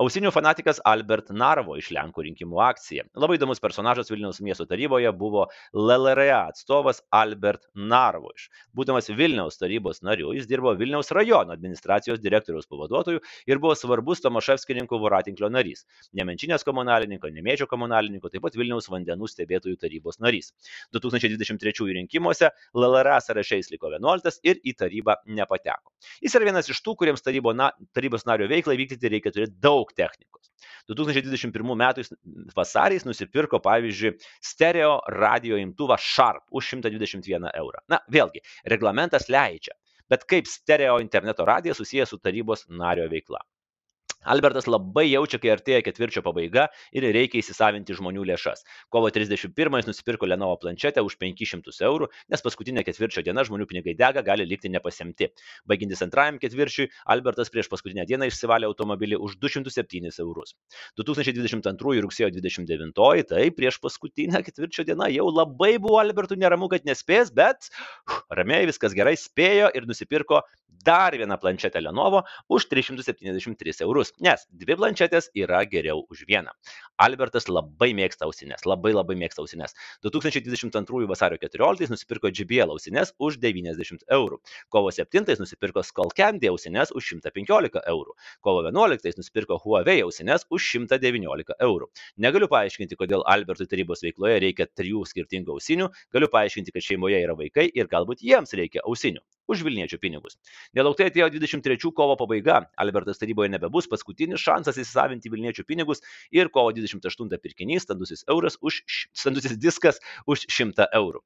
Ausinių 0.00 0.32
fanatikas 0.34 0.80
Albert 0.86 1.30
Narvo 1.34 1.76
iš 1.78 1.90
Lenkų 1.94 2.24
rinkimų 2.26 2.60
akcija. 2.64 3.04
Labai 3.18 3.36
įdomus 3.38 3.60
personažas 3.62 4.10
Vilniaus 4.10 4.40
miesto 4.44 4.66
taryboje 4.70 5.12
buvo 5.16 5.46
LLRA 5.76 6.46
atstovas 6.48 7.02
Albert 7.14 7.66
Narvoš. 7.74 8.48
Būdamas 8.76 9.10
Vilniaus 9.12 9.60
tarybos 9.60 10.02
nariu, 10.06 10.32
jis 10.36 10.48
dirbo 10.50 10.72
Vilniaus 10.78 11.12
rajono 11.14 11.54
administracijos 11.54 12.22
direktoriaus 12.22 12.68
pavaduotoju 12.70 13.20
ir 13.50 13.60
buvo 13.62 13.76
svarbus 13.76 14.22
Tomaševskininkų 14.24 15.00
voratinklio 15.02 15.50
narys. 15.52 15.84
Nemenčinės 16.16 16.64
komunalininko, 16.66 17.30
Nemėčio 17.34 17.68
komunalininko, 17.70 18.30
taip 18.32 18.44
pat 18.46 18.56
Vilniaus 18.58 18.88
vandenų 18.90 19.19
stebėtojų 19.28 19.76
tarybos 19.80 20.20
narys. 20.22 20.52
2023 20.96 21.88
rinkimuose 21.98 22.50
LLRA 22.76 23.18
sąraše 23.20 23.60
jis 23.60 23.70
liko 23.74 23.90
11 23.92 24.40
ir 24.46 24.60
į 24.64 24.76
tarybą 24.80 25.18
nepateko. 25.26 25.92
Jis 26.24 26.36
yra 26.38 26.48
vienas 26.48 26.70
iš 26.72 26.80
tų, 26.84 26.96
kuriems 27.00 27.24
tarybo 27.26 27.52
na, 27.56 27.70
tarybos 27.96 28.26
nario 28.28 28.48
veiklą 28.50 28.76
vykdyti 28.80 29.12
reikia 29.12 29.34
turėti 29.34 29.58
daug 29.60 29.92
technikos. 29.96 30.50
2021 30.90 31.74
m. 31.74 31.84
vasarį 32.56 32.98
jis 32.98 33.06
nusipirko, 33.08 33.60
pavyzdžiui, 33.64 34.16
stereo 34.44 34.98
radio 35.12 35.60
imtuvą 35.60 35.98
Sharp 36.00 36.46
už 36.50 36.74
121 36.76 37.50
eurą. 37.52 37.84
Na, 37.92 38.00
vėlgi, 38.12 38.44
reglamentas 38.72 39.28
leidžia. 39.32 39.76
Bet 40.10 40.26
kaip 40.30 40.48
stereo 40.50 40.98
interneto 41.02 41.46
radijas 41.46 41.78
susijęs 41.78 42.10
su 42.10 42.18
tarybos 42.18 42.66
nario 42.68 43.06
veikla? 43.12 43.44
Albertas 44.20 44.66
labai 44.68 45.06
jaučia, 45.08 45.38
kai 45.40 45.52
artėja 45.54 45.80
ketvirčio 45.84 46.20
pabaiga 46.24 46.66
ir 46.92 47.06
reikia 47.14 47.40
įsisavinti 47.40 47.96
žmonių 47.96 48.26
lėšas. 48.28 48.66
Kovo 48.92 49.08
31 49.08 49.78
jis 49.80 49.88
nusipirko 49.88 50.28
Lenovo 50.28 50.58
planšetę 50.60 51.00
už 51.04 51.16
500 51.22 51.80
eurų, 51.88 52.10
nes 52.28 52.44
paskutinė 52.44 52.84
ketvirčio 52.84 53.24
diena 53.24 53.44
žmonių 53.48 53.66
pinigai 53.70 53.94
dega, 53.96 54.20
gali 54.26 54.44
likti 54.44 54.68
nepasimti. 54.68 55.30
Baigintis 55.64 56.04
antrajam 56.04 56.36
ketvirčiui, 56.42 56.90
Albertas 57.08 57.48
prieš 57.48 57.70
paskutinę 57.72 58.04
dieną 58.08 58.28
išsivalė 58.28 58.68
automobilį 58.68 59.16
už 59.24 59.38
207 59.40 60.12
eurus. 60.20 60.54
2022 61.00 62.04
rugsėjo 62.04 62.28
29, 62.36 63.24
tai 63.32 63.48
prieš 63.56 63.80
paskutinę 63.80 64.44
ketvirčio 64.44 64.84
dieną 64.84 65.08
jau 65.14 65.30
labai 65.32 65.78
buvo 65.80 65.96
Albertų 66.02 66.36
neramu, 66.40 66.68
kad 66.68 66.84
nespės, 66.84 67.32
bet 67.32 67.72
uf, 67.72 68.20
ramiai 68.36 68.68
viskas 68.68 68.92
gerai 68.96 69.16
spėjo 69.16 69.72
ir 69.72 69.88
nusipirko 69.88 70.44
dar 70.84 71.16
vieną 71.16 71.36
planšetę 71.40 71.80
Lenovo 71.80 72.22
už 72.48 72.68
373 72.68 73.82
eurus, 73.84 74.09
nes 74.20 74.46
dvi 74.50 74.76
planšetės 74.80 75.30
yra 75.38 75.62
geriau 75.70 76.02
už 76.10 76.24
vieną. 76.28 76.52
Albertas 77.00 77.46
labai 77.48 77.90
mėgsta 77.96 78.26
ausinės, 78.26 78.66
labai 78.68 78.92
labai 78.92 79.16
mėgsta 79.16 79.40
ausinės. 79.44 79.72
2022 80.04 81.08
vasario 81.08 81.38
14 81.40 81.88
nusipirko 81.92 82.28
JBL 82.28 82.74
ausinės 82.74 83.14
už 83.18 83.38
90 83.40 84.04
eurų. 84.16 84.40
Kovo 84.68 84.92
7 84.92 85.24
nusipirko 85.40 85.84
Skullcandy 85.86 86.50
ausinės 86.52 86.92
už 86.92 87.14
115 87.14 87.80
eurų. 87.94 88.16
Kovo 88.44 88.66
11 88.68 89.16
nusipirko 89.22 89.60
Huawei 89.64 90.04
ausinės 90.04 90.46
už 90.50 90.68
119 90.76 91.56
eurų. 91.56 91.90
Negaliu 92.20 92.50
paaiškinti, 92.52 93.00
kodėl 93.00 93.24
Albertui 93.24 93.68
tarybos 93.70 94.04
veikloje 94.04 94.40
reikia 94.44 94.68
trijų 94.68 95.06
skirtingų 95.08 95.56
ausinių, 95.56 95.88
galiu 96.12 96.28
paaiškinti, 96.32 96.76
kad 96.76 96.84
šeimoje 96.84 97.24
yra 97.24 97.38
vaikai 97.38 97.70
ir 97.72 97.88
galbūt 97.88 98.26
jiems 98.26 98.52
reikia 98.60 98.84
ausinių 98.84 99.24
už 99.50 99.64
Vilniečių 99.66 99.98
pinigus. 100.02 100.38
Nelauktai 100.78 101.10
atėjo 101.10 101.30
23 101.34 101.92
kovo 101.96 102.16
pabaiga, 102.20 102.62
Albertas 102.80 103.20
taryboje 103.22 103.50
nebebus 103.54 103.90
paskutinis 103.90 104.42
šansas 104.44 104.78
įsisavinti 104.78 105.32
Vilniečių 105.32 105.66
pinigus 105.68 106.04
ir 106.30 106.52
kovo 106.54 106.72
28 106.76 107.42
pirkinys, 107.42 107.88
standusis, 107.88 108.24
už, 108.30 108.80
standusis 109.12 109.58
diskas 109.58 110.00
už 110.30 110.46
100 110.48 110.90
eurų. 111.00 111.24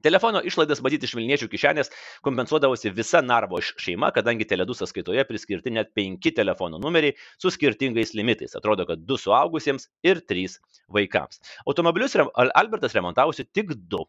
Telefono 0.00 0.40
išlaidas 0.48 0.80
matyti 0.80 1.04
iš 1.04 1.12
Vilniečių 1.18 1.46
kišenės 1.52 1.90
kompensuodavosi 2.24 2.92
visa 2.96 3.20
Narvo 3.20 3.60
šeima, 3.60 4.08
kadangi 4.16 4.46
Teledų 4.48 4.72
sąskaitoje 4.78 5.26
priskirti 5.28 5.74
net 5.76 5.92
penki 5.96 6.32
telefono 6.32 6.80
numeriai 6.80 7.12
su 7.36 7.52
skirtingais 7.52 8.14
limitais. 8.16 8.56
Atrodo, 8.56 8.86
kad 8.88 9.04
du 9.04 9.18
suaugusiems 9.20 9.90
ir 10.06 10.22
trys 10.24 10.56
vaikams. 10.88 11.42
Automobilius 11.66 12.16
Albertas 12.16 12.96
remontavosi 12.96 13.44
tik 13.44 13.76
du 13.92 14.06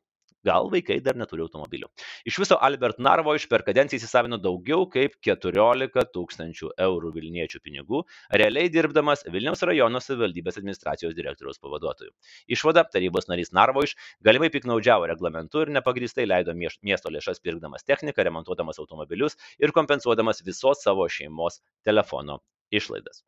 gal 0.48 0.70
vaikai 0.74 1.00
dar 1.04 1.18
neturi 1.20 1.44
automobilių. 1.46 1.90
Iš 2.28 2.40
viso 2.42 2.58
Albert 2.62 3.00
Narvoš 3.00 3.48
per 3.52 3.64
kadenciją 3.68 4.02
įsisavino 4.02 4.40
daugiau 4.42 4.88
kaip 4.92 5.18
14 5.28 6.06
tūkstančių 6.16 6.72
eurų 6.88 7.14
Vilniečių 7.18 7.62
pinigų, 7.64 8.04
realiai 8.42 8.72
dirbdamas 8.74 9.26
Vilniaus 9.32 9.64
rajono 9.68 10.02
savivaldybės 10.04 10.60
administracijos 10.62 11.16
direktoriaus 11.18 11.62
pavaduotoju. 11.62 12.14
Išvada- 12.48 12.86
tarybos 12.94 13.30
narys 13.32 13.54
Narvoš 13.54 13.96
galimai 14.24 14.52
piknaudžiavo 14.54 15.10
reglamentu 15.14 15.66
ir 15.66 15.74
nepagristai 15.78 16.28
leido 16.28 16.56
miesto 16.56 17.10
lėšas 17.10 17.42
pirkdamas 17.42 17.84
techniką, 17.84 18.24
remontuodamas 18.24 18.80
automobilius 18.80 19.38
ir 19.60 19.72
kompensuodamas 19.72 20.42
visos 20.46 20.84
savo 20.84 21.08
šeimos 21.08 21.62
telefono 21.86 22.40
išlaidas. 22.72 23.24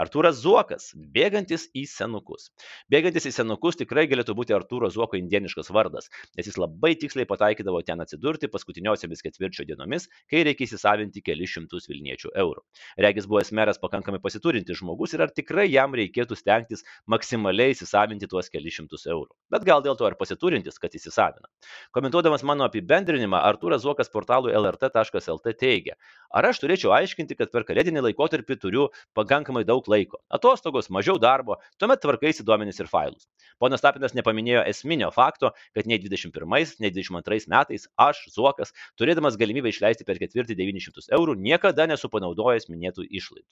Artūras 0.00 0.38
Zuokas, 0.40 0.90
bėgantis 1.14 1.66
į 1.76 1.82
senukus. 1.90 2.48
Bėgantis 2.92 3.26
į 3.28 3.32
senukus 3.34 3.76
tikrai 3.76 4.06
galėtų 4.08 4.34
būti 4.38 4.54
Artūro 4.56 4.88
Zuoko 4.92 5.18
indieniškas 5.18 5.68
vardas, 5.74 6.08
nes 6.38 6.48
jis 6.48 6.56
labai 6.60 6.94
tiksliai 7.00 7.28
pataikydavo 7.28 7.82
ten 7.84 8.00
atsidurti 8.00 8.48
paskutiniosiomis 8.48 9.20
ketvirčio 9.26 9.66
dienomis, 9.68 10.08
kai 10.30 10.44
reikia 10.48 10.64
įsisavinti 10.68 11.22
kelius 11.26 11.52
šimtus 11.56 11.90
Vilniečių 11.90 12.32
eurų. 12.42 12.64
Regis 13.04 13.28
buvęs 13.28 13.52
meras 13.56 13.80
pakankamai 13.82 14.22
pasiturintis 14.24 14.80
žmogus 14.80 15.16
ir 15.16 15.26
ar 15.26 15.34
tikrai 15.36 15.66
jam 15.68 15.92
reikėtų 15.98 16.38
stengtis 16.38 16.86
maksimaliai 17.10 17.74
įsisavinti 17.74 18.30
tuos 18.30 18.48
kelius 18.48 18.78
šimtus 18.80 19.04
eurų. 19.10 19.28
Bet 19.52 19.66
gal 19.68 19.84
dėl 19.84 19.98
to 20.00 20.08
ir 20.08 20.16
pasiturintis, 20.20 20.80
kad 20.80 20.94
įsisavina. 20.96 21.50
Komentuodamas 21.96 22.46
mano 22.46 22.64
apibendrinimą, 22.70 23.42
Artūras 23.50 23.84
Zuokas 23.84 24.08
portalui 24.12 24.54
lrt.lt 24.56 25.56
teigia, 25.60 25.98
ar 26.32 26.50
aš 26.50 26.62
turėčiau 26.62 26.94
aiškinti, 26.96 27.36
kad 27.36 27.52
per 27.52 27.66
kalėdinį 27.68 28.06
laikotarpį 28.08 28.56
turiu 28.62 28.88
pakankamai 29.18 29.66
daug 29.68 29.89
laiko. 29.90 30.20
Atostogos, 30.36 30.90
mažiau 30.94 31.18
darbo, 31.22 31.58
tuomet 31.80 32.02
tvarkaisi 32.04 32.46
duomenis 32.46 32.80
ir 32.82 32.90
failus. 32.90 33.26
Ponas 33.62 33.84
Tapinas 33.84 34.14
nepaminėjo 34.16 34.64
esminio 34.70 35.10
fakto, 35.14 35.52
kad 35.76 35.88
nei 35.90 36.00
21, 36.02 36.76
nei 36.82 36.92
22 36.94 37.50
metais 37.52 37.88
aš, 38.08 38.22
Zuokas, 38.34 38.74
turėdamas 39.00 39.38
galimybę 39.40 39.72
išleisti 39.72 40.06
per 40.08 40.20
ketvirtį 40.22 40.58
900 40.62 41.10
eurų, 41.18 41.36
niekada 41.48 41.88
nesu 41.90 42.12
panaudojęs 42.12 42.70
minėtų 42.72 43.08
išlaidų. 43.10 43.50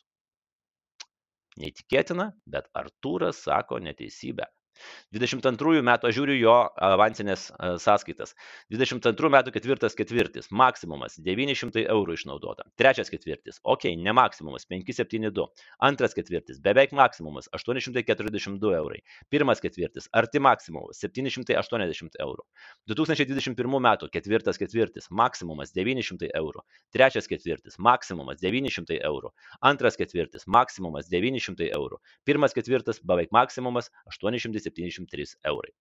Neįtikėtina, 1.58 2.30
bet 2.46 2.68
Artūras 2.78 3.42
sako 3.42 3.80
neteisybę. 3.82 4.46
22 5.14 5.82
metų 5.86 6.08
aš 6.08 6.16
žiūriu 6.18 6.36
jo 6.38 6.56
avansinės 6.88 7.48
a, 7.54 7.74
sąskaitas. 7.82 8.34
22 8.72 9.30
metų 9.32 9.52
ketvirtas 9.54 9.96
ketvirtis, 9.98 10.50
maksimumas 10.50 11.18
900 11.24 11.84
eurų 11.88 12.16
išnaudota. 12.18 12.66
Trečias 12.78 13.10
ketvirtis, 13.12 13.60
ok, 13.64 13.88
ne 13.98 14.14
maksimumas 14.16 14.66
572. 14.68 15.48
Antras 15.88 16.16
ketvirtis, 16.16 16.60
beveik 16.64 16.92
maksimumas 16.96 17.48
842 17.56 18.74
eurai. 18.78 19.00
Pirmas 19.32 19.62
ketvirtis, 19.64 20.08
arti 20.12 20.42
maksimumas 20.42 21.00
780 21.02 22.18
eurų. 22.22 22.44
2021 22.92 23.80
metų 23.88 24.10
ketvirtas 24.12 24.60
ketvirtis, 24.60 25.08
maksimumas 25.10 25.72
900 25.76 26.30
eurų. 26.38 26.64
Trečias 26.94 27.28
ketvirtis, 27.30 27.78
maksimumas 27.78 28.40
900 28.42 29.00
eurų. 29.08 29.32
Antras 29.64 29.98
ketvirtis, 30.00 30.46
maksimumas 30.46 31.08
900 31.12 31.70
eurų. 31.76 32.00
Pirmas 32.28 32.54
ketvirtis, 32.56 33.00
beveik 33.04 33.32
maksimumas 33.34 33.90
873 34.70 35.36
eurai. 35.50 35.72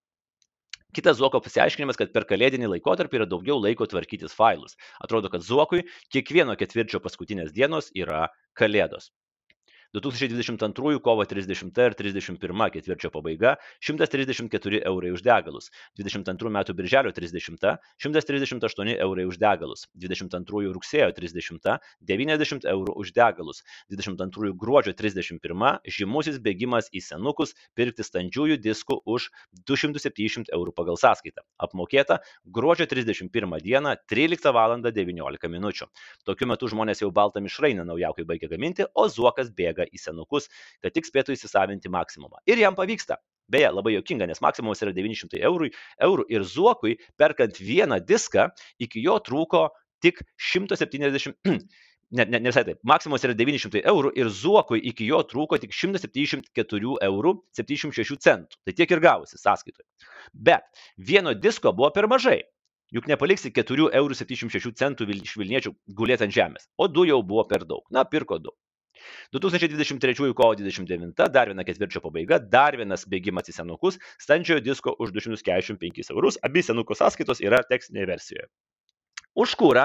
Kitas 0.95 1.17
Zuoko 1.19 1.41
pasiaiškinimas, 1.43 1.97
kad 1.99 2.13
per 2.15 2.23
kalėdinį 2.29 2.69
laikotarpį 2.71 3.19
yra 3.19 3.27
daugiau 3.29 3.59
laiko 3.59 3.85
tvarkytis 3.91 4.33
failus. 4.33 4.77
Atrodo, 5.03 5.29
kad 5.33 5.43
Zuokui 5.43 5.83
kiekvieno 6.15 6.55
ketvirčio 6.57 7.01
paskutinės 7.03 7.51
dienos 7.53 7.91
yra 7.93 8.27
kalėdos. 8.57 9.11
2022 9.93 10.99
kovo 11.03 11.25
30 11.25 11.81
ir 11.85 11.95
31 11.97 12.71
ketvirčio 12.73 13.11
pabaiga 13.13 13.55
134 13.81 14.81
eurai 14.85 15.11
už 15.15 15.23
degalus, 15.25 15.69
22 15.99 16.51
metų 16.57 16.75
birželio 16.77 17.11
30 17.11 17.77
138 18.03 18.95
eurai 18.97 19.25
už 19.29 19.37
degalus, 19.41 19.87
22 19.95 20.73
rugsėjo 20.75 21.11
30 21.15 21.79
90 22.01 22.67
eurų 22.73 22.97
už 23.03 23.13
degalus, 23.15 23.63
22 23.93 24.53
gruodžio 24.57 24.93
31 24.97 25.79
žymusis 25.87 26.39
bėgimas 26.43 26.89
į 26.91 27.03
senukus 27.03 27.55
pirkti 27.75 28.03
standžiųjų 28.03 28.59
diskų 28.63 29.01
už 29.05 29.29
270 29.67 30.51
eurų 30.53 30.73
pagal 30.75 30.97
sąskaitą. 30.97 31.45
Apmokėta 31.57 32.19
gruodžio 32.45 32.87
31 32.89 33.61
dieną 33.61 33.95
13 34.07 34.53
val. 34.53 34.67
19 34.77 35.49
min. 35.51 35.67
Tokiu 36.27 36.47
metu 36.49 36.67
žmonės 36.71 37.01
jau 37.03 37.09
baltą 37.13 37.41
mišrainą 37.43 37.85
naujaukai 37.87 38.25
baigia 38.27 38.49
gaminti, 38.51 38.85
o 38.93 39.07
zuokas 39.11 39.51
bėga 39.55 39.76
į 39.85 40.01
senukus, 40.01 40.49
kad 40.81 40.95
tik 40.95 41.05
spėtų 41.05 41.35
įsisavinti 41.37 41.91
maksimumą. 41.93 42.41
Ir 42.49 42.57
jam 42.63 42.77
pavyksta. 42.77 43.19
Beje, 43.47 43.69
labai 43.71 43.93
jokinga, 43.93 44.25
nes 44.27 44.41
maksimumas 44.43 44.81
yra 44.83 44.91
900 44.95 45.39
eurų, 45.47 45.69
eurų 46.03 46.25
ir 46.33 46.43
Zuokui, 46.43 46.97
perkant 47.19 47.61
vieną 47.63 48.01
diską, 48.03 48.49
iki 48.83 49.03
jo 49.05 49.15
trūko 49.23 49.69
tik 50.03 50.23
170. 50.53 51.37
Ne, 52.07 52.23
ne, 52.23 52.39
ne 52.39 52.47
visai 52.47 52.61
taip. 52.63 52.77
Maksimumas 52.87 53.25
yra 53.27 53.33
900 53.35 53.81
eurų 53.91 54.13
ir 54.15 54.29
Zuokui 54.31 54.77
iki 54.87 55.09
jo 55.09 55.17
trūko 55.27 55.57
tik 55.59 55.73
174 55.75 56.93
eurų 57.03 57.33
76 57.59 58.15
centų. 58.23 58.59
Tai 58.63 58.73
tiek 58.77 58.93
ir 58.95 59.01
gavosi 59.03 59.35
sąskaitoje. 59.41 59.83
Bet 60.31 60.63
vieno 60.95 61.33
disko 61.35 61.73
buvo 61.75 61.89
per 61.91 62.07
mažai. 62.07 62.45
Juk 62.95 63.09
nepaliksi 63.11 63.51
4 63.51 63.89
eurų 63.99 64.15
76 64.15 64.71
centų 64.79 65.09
iš 65.11 65.35
Vilniečių 65.35 65.73
gulėti 65.99 66.23
ant 66.23 66.37
žemės. 66.37 66.69
O 66.79 66.87
du 66.87 67.03
jau 67.09 67.19
buvo 67.19 67.43
per 67.49 67.67
daug. 67.67 67.83
Na, 67.91 68.07
pirko 68.07 68.39
du. 68.39 68.55
2023 69.35 70.33
kovo 70.37 70.53
29 70.59 71.27
dar 71.33 71.51
viena 71.51 71.65
ketvirčio 71.67 72.03
pabaiga, 72.03 72.39
dar 72.39 72.77
vienas 72.79 73.07
bėgimas 73.09 73.51
į 73.51 73.57
senukus, 73.59 73.99
standžiojo 74.23 74.63
disko 74.69 74.95
už 75.03 75.13
245 75.19 76.15
eurus, 76.15 76.41
abi 76.43 76.65
senuko 76.65 76.97
sąskaitos 76.97 77.43
yra 77.45 77.63
tekstinėje 77.67 78.11
versijoje. 78.13 78.49
Už 79.37 79.51
kūrą 79.53 79.83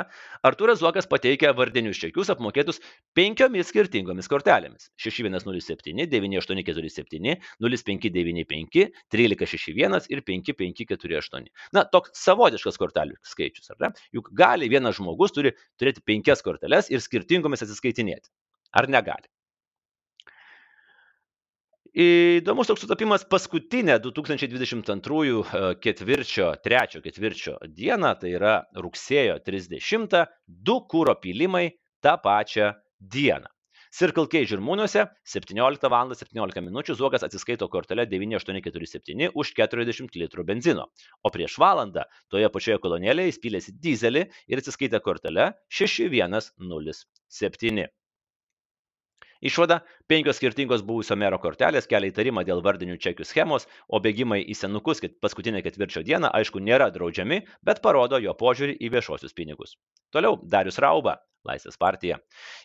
Artūras 0.49 0.79
Zuokas 0.81 1.05
pateikia 1.13 1.51
vardinius 1.53 1.99
čekius 2.01 2.31
apmokėtus 2.33 2.79
penkiomis 3.19 3.69
skirtingomis 3.69 4.31
kortelėmis. 4.33 4.87
6107, 5.05 6.07
9847, 6.09 7.35
0595, 7.61 8.87
1361 9.13 10.09
ir 10.15 10.23
5548. 10.31 11.51
Na, 11.77 11.85
toks 11.85 12.17
savotiškas 12.23 12.81
kortelių 12.81 13.19
skaičius, 13.29 13.69
ar 13.75 13.85
ne? 13.85 13.93
Juk 14.17 14.33
gali 14.41 14.73
vienas 14.73 14.97
žmogus 14.97 15.37
turi 15.37 15.53
turėti 15.77 16.01
penkias 16.09 16.41
korteles 16.47 16.89
ir 16.89 17.05
skirtingomis 17.05 17.67
atsiskaitinėti. 17.69 18.33
Ar 18.73 18.89
negali? 18.89 19.29
Įdomus 21.93 22.71
toks 22.71 22.87
sutapimas 22.87 23.27
paskutinę 23.29 23.99
2022 24.01 25.19
e, 25.29 25.75
ketvirčio, 25.77 26.47
trečio 26.65 27.03
ketvirčio 27.05 27.59
dieną, 27.69 28.15
tai 28.17 28.31
yra 28.39 28.55
rugsėjo 28.73 29.37
30, 29.45 30.17
du 30.49 30.79
kūro 30.89 31.19
pilimai 31.21 31.67
tą 32.01 32.17
pačią 32.25 32.73
dieną. 32.97 33.53
Circle 33.93 34.25
K 34.33 34.41
žirmūnuose 34.49 35.05
17 35.29 35.93
val. 35.93 36.17
17 36.17 36.65
min. 36.65 36.81
Zuokas 36.97 37.29
atsiskaito 37.29 37.69
kortelę 37.69 38.07
9847 38.09 39.37
už 39.37 39.53
40 39.61 40.17
litrų 40.23 40.49
benzino, 40.49 40.89
o 41.21 41.29
prieš 41.29 41.61
valandą 41.61 42.09
toje 42.33 42.49
pačioje 42.55 42.81
kolonėlėje 42.81 43.35
įspylėsi 43.35 43.77
dizelį 43.85 44.31
ir 44.49 44.65
atsiskaitė 44.65 45.05
kortelę 45.05 45.53
6107. 45.69 47.93
Išvada- 49.43 49.81
penkios 50.13 50.37
skirtingos 50.37 50.83
buvusio 50.85 51.17
mero 51.17 51.39
kortelės 51.41 51.87
kelia 51.89 52.11
įtarimą 52.13 52.43
dėl 52.45 52.61
vardinių 52.67 52.99
čekių 53.05 53.25
schemos, 53.25 53.65
o 53.89 54.01
bėgimai 54.05 54.43
į 54.45 54.59
senukus 54.61 55.01
paskutinę 55.25 55.65
ketvirčio 55.65 56.05
dieną, 56.11 56.35
aišku, 56.41 56.61
nėra 56.69 56.91
draudžiami, 56.93 57.41
bet 57.65 57.81
parodo 57.87 58.21
jo 58.21 58.37
požiūrį 58.45 58.77
į 58.77 58.93
viešuosius 58.99 59.37
pinigus. 59.39 59.79
Toliau 60.13 60.37
Darius 60.45 60.83
Rauba 60.85 61.17
Laisvės 61.49 61.79
partija. 61.79 62.19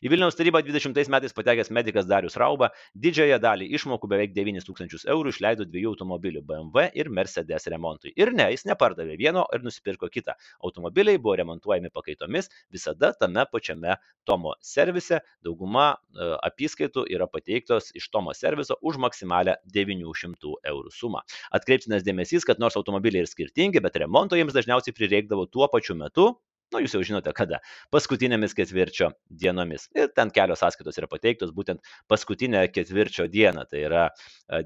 Į 0.05 0.11
Vilniaus 0.13 0.35
tarybą 0.37 0.61
20 0.65 1.09
metais 1.09 1.33
patekęs 1.33 1.71
medicas 1.73 2.05
Darius 2.09 2.37
Rauba 2.37 2.69
didžiąją 3.05 3.39
dalį 3.41 3.69
išmokų 3.77 4.09
beveik 4.11 4.35
9 4.35 4.67
tūkstančius 4.67 5.07
eurų 5.09 5.33
išleido 5.33 5.65
dviejų 5.65 5.95
automobilių 5.95 6.43
BMW 6.45 6.85
ir 6.93 7.09
Mercedes 7.09 7.65
remontui. 7.73 8.13
Ir 8.13 8.33
ne, 8.37 8.51
jis 8.53 8.67
nepardavė 8.69 9.17
vieno 9.17 9.47
ir 9.53 9.65
nusipirko 9.65 10.11
kitą. 10.13 10.37
Automobiliai 10.61 11.17
buvo 11.17 11.37
remontuojami 11.41 11.89
pakaitomis 11.93 12.51
visada 12.73 13.13
tame 13.17 13.47
pačiame 13.49 13.97
Tomo 14.27 14.53
servise. 14.61 15.23
Dauguma 15.41 15.89
e, 15.95 16.29
apskaitų 16.51 17.07
yra 17.09 17.25
pateiktos 17.37 17.93
iš 17.97 18.09
Tomo 18.13 18.35
serviso 18.37 18.79
už 18.81 18.99
maksimalę 19.05 19.59
900 19.77 20.57
eurų 20.73 20.91
sumą. 20.97 21.23
Atkreiptinas 21.53 22.05
dėmesys, 22.07 22.47
kad 22.47 22.59
nors 22.63 22.77
automobiliai 22.79 23.25
ir 23.25 23.31
skirtingi, 23.31 23.83
bet 23.85 24.01
remonto 24.01 24.39
jiems 24.39 24.57
dažniausiai 24.57 24.97
prireikdavo 24.97 25.47
tuo 25.53 25.69
pačiu 25.71 25.95
metu 25.99 26.33
Nu, 26.75 26.81
jūs 26.83 26.97
jau 26.97 26.99
žinote 27.07 27.31
kada. 27.35 27.61
Paskutinėmis 27.95 28.51
ketvirčio 28.57 29.13
dienomis. 29.41 29.85
Ir 29.95 30.09
ten 30.15 30.31
kelios 30.35 30.59
sąskaitos 30.59 30.99
yra 30.99 31.07
pateiktos 31.07 31.53
būtent 31.55 31.79
paskutinę 32.11 32.65
ketvirčio 32.75 33.29
dieną. 33.31 33.63
Tai 33.71 33.83
yra 33.87 34.03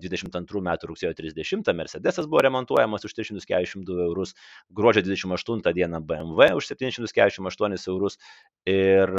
22 0.01 0.63
metų 0.65 0.89
rugsėjo 0.89 1.13
30 1.19 1.69
Mercedesas 1.77 2.29
buvo 2.31 2.41
remontuojamas 2.47 3.05
už 3.05 3.13
342 3.19 4.07
eurus, 4.07 4.33
gruodžio 4.73 5.05
28 5.05 5.61
dieną 5.77 6.01
BMW 6.09 6.49
už 6.57 6.71
748 6.73 7.77
eurus 7.93 8.17
ir 8.65 9.13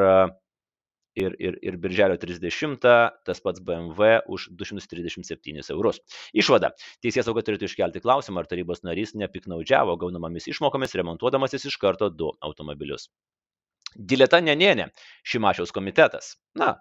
ir, 1.18 1.34
ir, 1.38 1.58
ir 1.62 1.76
birželio 1.82 2.16
30 2.20 2.78
tas 3.26 3.42
pats 3.44 3.60
BMW 3.60 4.20
už 4.26 4.48
237 4.58 5.72
eurus. 5.74 6.00
Išvada. 6.32 6.72
Teisės 7.04 7.28
sauga 7.28 7.44
turėtų 7.46 7.68
iškelti 7.70 8.02
klausimą, 8.04 8.42
ar 8.42 8.50
tarybos 8.50 8.84
narys 8.86 9.14
nepiknaudžiavo 9.18 9.96
gaunamomis 10.00 10.48
išmokomis 10.52 10.96
remontuodamasis 10.98 11.68
iš 11.70 11.78
karto 11.82 12.10
du 12.10 12.32
automobilius. 12.40 13.10
Dileta 13.92 14.40
Nenienė, 14.40 14.88
Šimašiaus 15.28 15.72
komitetas. 15.76 16.36
Na, 16.56 16.78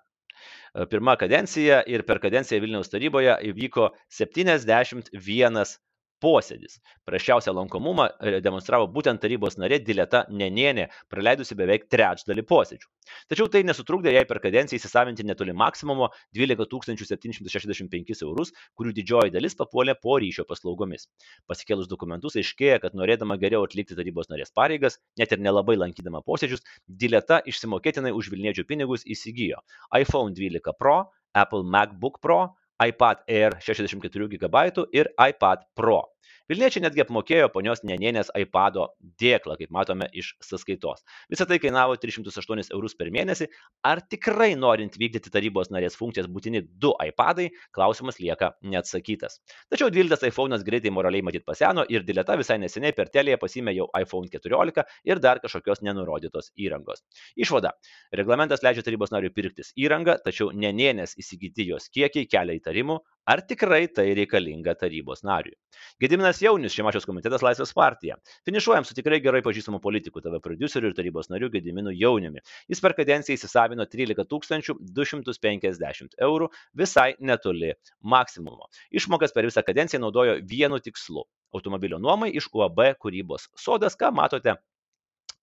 pirma 0.91 1.17
kadencija 1.19 1.81
ir 1.87 2.05
per 2.07 2.21
kadenciją 2.23 2.61
Vilniaus 2.63 2.91
taryboje 2.91 3.35
įvyko 3.51 3.91
71 4.07 5.75
posėdis. 6.21 6.79
Prašiausią 7.07 7.53
lankomumą 7.57 8.07
e, 8.07 8.39
demonstravo 8.45 8.87
būtent 8.93 9.21
tarybos 9.23 9.57
narė 9.59 9.79
Dileta 9.83 10.23
Nenienė, 10.29 10.87
praleidusi 11.11 11.57
beveik 11.57 11.87
trečdalį 11.91 12.45
posėdžių. 12.49 12.89
Tačiau 13.31 13.49
tai 13.51 13.63
nesutrukdė 13.67 14.13
jai 14.15 14.23
per 14.29 14.39
kadenciją 14.43 14.79
įsisavinti 14.79 15.25
netoli 15.27 15.55
maksimumo 15.57 16.11
12 16.37 16.67
765 17.11 18.23
eurus, 18.27 18.53
kurių 18.77 18.93
didžioji 18.99 19.33
dalis 19.33 19.57
papuolė 19.59 19.97
po 20.01 20.17
ryšio 20.21 20.45
paslaugomis. 20.49 21.07
Pasikėlus 21.49 21.89
dokumentus 21.91 22.37
aiškėja, 22.39 22.79
kad 22.85 22.95
norėdama 22.97 23.39
geriau 23.41 23.65
atlikti 23.67 23.97
tarybos 23.97 24.29
narės 24.31 24.53
pareigas, 24.55 24.99
net 25.19 25.33
ir 25.33 25.41
nelabai 25.41 25.77
lankydama 25.79 26.23
posėdžius, 26.27 26.63
Dileta 26.87 27.41
išsimokėtinai 27.49 28.13
už 28.15 28.31
Vilniečių 28.31 28.67
pinigus 28.69 29.05
įsigijo 29.09 29.61
iPhone 29.97 30.35
12 30.37 30.77
Pro, 30.77 30.97
Apple 31.33 31.63
MacBook 31.63 32.19
Pro, 32.21 32.41
iPad 32.81 33.23
Air 33.27 33.57
64 33.61 34.27
GB 34.27 34.87
ir 34.91 35.11
iPad 35.29 35.67
Pro. 35.75 36.10
Vilniečiai 36.51 36.83
netgi 36.85 37.03
apmokėjo 37.05 37.49
ponios 37.53 37.83
Nenienės 37.87 38.31
iPado 38.37 38.89
dėklą, 39.21 39.57
kaip 39.59 39.71
matome 39.73 40.07
iš 40.17 40.33
sąskaitos. 40.43 41.05
Visą 41.31 41.47
tai 41.49 41.59
kainavo 41.63 41.95
308 41.99 42.73
eurus 42.75 42.95
per 42.99 43.11
mėnesį. 43.13 43.47
Ar 43.87 44.01
tikrai 44.03 44.51
norint 44.59 44.97
vykdyti 44.99 45.31
tarybos 45.33 45.71
narės 45.73 45.97
funkcijas 45.99 46.29
būtini 46.31 46.63
du 46.81 46.93
iPadai, 47.05 47.49
klausimas 47.75 48.19
lieka 48.19 48.51
neatsakytas. 48.61 49.39
Tačiau 49.71 49.91
12 49.93 50.27
iPhone'as 50.31 50.65
greitai 50.67 50.93
moraliai 50.93 51.25
matyt 51.25 51.45
paseno 51.47 51.85
ir 51.89 52.05
Dileta 52.07 52.35
visai 52.39 52.59
neseniai 52.61 52.95
per 52.97 53.11
telėje 53.13 53.39
pasimė 53.41 53.75
jau 53.77 53.87
iPhone 53.97 54.29
14 54.31 54.85
ir 55.07 55.23
dar 55.23 55.41
kažkokios 55.43 55.83
nenurodytos 55.85 56.51
įrangos. 56.59 57.03
Išvada. 57.35 57.73
Reglamentas 58.15 58.63
leidžia 58.65 58.83
tarybos 58.85 59.13
nariui 59.13 59.33
pirktis 59.33 59.71
įrangą, 59.79 60.17
tačiau 60.25 60.51
Nenienės 60.51 61.15
įsigyti 61.21 61.67
jos 61.69 61.89
kiekiai 61.93 62.27
kelia 62.29 62.57
įtarimų, 62.59 62.99
Ar 63.29 63.41
tikrai 63.45 63.85
tai 63.93 64.15
reikalinga 64.17 64.73
tarybos 64.73 65.19
nariui? 65.21 65.53
Gediminas 66.01 66.39
Jaunis, 66.41 66.73
Šimašios 66.73 67.05
komitetas 67.05 67.43
Laisvės 67.45 67.69
partija. 67.77 68.15
Finišuojam 68.49 68.87
su 68.87 68.95
tikrai 68.97 69.19
gerai 69.21 69.43
pažįstamu 69.45 69.77
politiku, 69.83 70.23
TV 70.25 70.39
produceriu 70.41 70.89
ir 70.89 70.95
tarybos 70.97 71.29
nariu 71.29 71.51
Gediminu 71.53 71.93
Jauniumi. 71.93 72.41
Jis 72.71 72.81
per 72.81 72.95
kadenciją 72.97 73.37
įsisavino 73.37 73.85
13 73.85 74.25
250 74.25 76.17
eurų, 76.17 76.49
visai 76.73 77.11
netoli 77.19 77.75
maksimumo. 78.01 78.71
Išmokas 78.89 79.37
per 79.37 79.45
visą 79.45 79.61
kadenciją 79.69 80.01
naudojo 80.01 80.39
vienu 80.41 80.81
tikslu- 80.81 81.27
automobilio 81.55 82.01
nuomai 82.01 82.33
iš 82.33 82.49
UAB 82.49 82.95
kūrybos 82.97 83.51
sodas, 83.53 83.93
ką 83.93 84.09
matote 84.17 84.57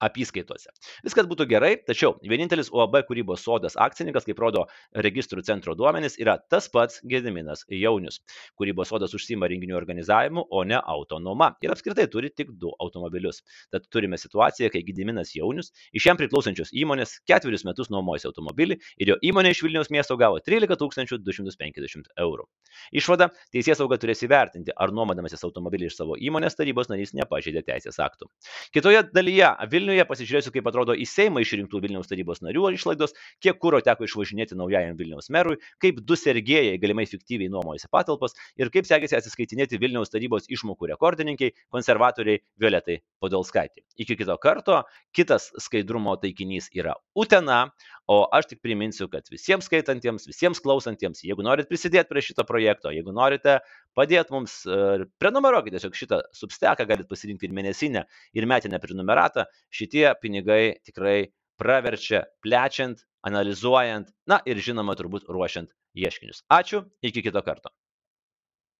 apyskaitose. 0.02 0.70
Viskas 1.04 1.26
būtų 1.30 1.46
gerai, 1.50 1.72
tačiau 1.87 2.14
vienintelis 2.22 2.70
UAB 2.74 3.00
kūrybos 3.08 3.42
sodas 3.44 3.76
akcininkas, 3.80 4.26
kaip 4.28 4.38
rodo 4.42 4.66
registrų 4.94 5.42
centro 5.46 5.74
duomenys, 5.78 6.18
yra 6.20 6.38
tas 6.50 6.68
pats 6.72 7.02
Gediminas 7.08 7.64
Jaunius. 7.72 8.20
Kūrybos 8.58 8.92
sodas 8.92 9.14
užsima 9.16 9.48
renginių 9.50 9.76
organizavimu, 9.78 10.46
o 10.50 10.64
ne 10.64 10.78
autonoma. 10.78 11.52
Ir 11.64 11.74
apskritai 11.74 12.08
turi 12.11 12.30
tik 12.30 12.52
du 12.61 12.72
automobilius. 12.78 13.42
Tad 13.74 13.88
turime 13.92 14.18
situaciją, 14.20 14.70
kai 14.72 14.84
Gediminas 14.87 15.34
Jaunius 15.37 15.72
iš 15.92 16.08
jam 16.08 16.18
priklausančios 16.20 16.72
įmonės 16.76 17.18
ketverius 17.28 17.66
metus 17.68 17.90
nuomojasi 17.92 18.30
automobilį 18.30 18.78
ir 19.02 19.12
jo 19.14 19.18
įmonė 19.30 19.52
iš 19.54 19.64
Vilniaus 19.66 19.92
miesto 19.94 20.16
gavo 20.20 20.40
13 20.44 20.78
250 21.24 22.12
eurų. 22.18 22.46
Išvada- 22.92 23.30
teisės 23.54 23.80
sauga 23.80 23.98
turės 23.98 24.22
įvertinti, 24.22 24.72
ar 24.76 24.92
nuomodamasis 24.94 25.44
automobilį 25.44 25.90
iš 25.90 25.96
savo 25.96 26.16
įmonės 26.16 26.56
tarybos 26.56 26.88
narys 26.88 27.14
nepažeidė 27.14 27.64
teisės 27.64 27.98
aktų. 27.98 28.28
Kitoje 28.72 29.02
dalyje 29.12 29.48
Vilnius 29.70 29.88
Vilniuje, 29.88 30.05
pasižiūrėsiu, 30.05 30.51
kaip 30.53 30.66
atrodo 30.68 30.92
į 30.92 31.07
Seimą 31.09 31.40
išrinktų 31.40 31.81
Vilniaus 31.81 32.11
tarybos 32.11 32.42
narių 32.44 32.74
išlaidos, 32.77 33.14
kiek 33.40 33.57
kūro 33.57 33.81
teko 33.81 34.05
išvažinėti 34.05 34.59
naujajam 34.59 34.98
Vilniaus 34.98 35.31
merui, 35.33 35.57
kaip 35.81 36.03
du 36.05 36.16
sergėjai 36.18 36.77
galimai 36.83 37.07
fiktyviai 37.09 37.48
nuomojasi 37.48 37.88
patalpas 37.88 38.37
ir 38.61 38.68
kaip 38.74 38.85
sekėsi 38.85 39.16
atsiskaitinėti 39.16 39.81
Vilniaus 39.81 40.12
tarybos 40.12 40.51
išmokų 40.53 40.90
rekordininkiai, 40.92 41.55
konservatoriai 41.72 42.42
Violetai 42.61 43.01
Podolskaitė. 43.22 43.87
Iki 43.96 44.18
kito 44.20 44.37
karto, 44.42 44.83
kitas 45.16 45.48
skaidrumo 45.57 46.18
taikinys 46.20 46.68
yra 46.77 46.98
Utena, 47.16 47.70
o 48.08 48.18
aš 48.34 48.48
tik 48.52 48.62
priminsiu, 48.64 49.08
kad 49.12 49.28
visiems 49.32 49.68
skaitantiems, 49.68 50.26
visiems 50.28 50.62
klausantiems, 50.64 51.20
jeigu 51.26 51.44
norit 51.44 51.68
prisidėti 51.70 52.08
prie 52.10 52.24
šito 52.24 52.44
projekto, 52.48 52.92
jeigu 52.94 53.12
norite 53.14 53.58
padėti 53.98 54.34
mums, 54.34 54.60
prenumeruokite 55.20 55.76
tiesiog 55.76 55.98
šitą 55.98 56.22
substeką, 56.40 56.88
galite 56.88 57.10
pasirinkti 57.10 57.48
ir 57.48 57.56
mėnesinę, 57.58 58.04
ir 58.38 58.48
metinę 58.48 58.80
prenumeratą 58.82 59.44
šitie 59.80 60.06
pinigai 60.22 60.78
tikrai 60.88 61.18
praverčia 61.60 62.24
plečiant, 62.44 63.04
analizuojant, 63.28 64.12
na 64.30 64.40
ir 64.48 64.62
žinoma, 64.62 64.96
turbūt 64.98 65.28
ruošiant 65.28 65.74
ieškinius. 65.98 66.44
Ačiū, 66.54 66.86
iki 67.04 67.24
kito 67.26 67.42
karto. 67.44 67.74